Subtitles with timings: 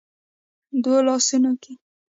[0.83, 1.73] دوو لاسونو کې